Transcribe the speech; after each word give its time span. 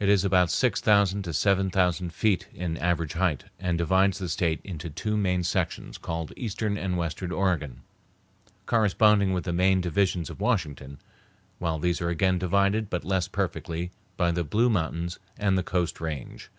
It 0.00 0.08
is 0.08 0.24
about 0.24 0.50
six 0.50 0.80
thousand 0.80 1.22
to 1.22 1.32
seven 1.32 1.70
thousand 1.70 2.12
feet 2.12 2.48
in 2.52 2.76
average 2.78 3.12
height, 3.12 3.44
and 3.60 3.78
divides 3.78 4.18
the 4.18 4.28
State 4.28 4.60
into 4.64 4.90
two 4.90 5.16
main 5.16 5.44
sections 5.44 5.98
called 5.98 6.32
Eastern 6.36 6.76
and 6.76 6.98
Western 6.98 7.30
Oregon, 7.30 7.82
corresponding 8.66 9.32
with 9.32 9.44
the 9.44 9.52
main 9.52 9.80
divisions 9.80 10.30
of 10.30 10.40
Washington; 10.40 10.98
while 11.60 11.78
these 11.78 12.00
are 12.00 12.08
again 12.10 12.40
divided, 12.40 12.90
but 12.90 13.04
less 13.04 13.28
perfectly, 13.28 13.92
by 14.16 14.32
the 14.32 14.42
Blue 14.42 14.68
Mountains 14.68 15.20
and 15.38 15.56
the 15.56 15.62
Coast 15.62 16.00
Range. 16.00 16.50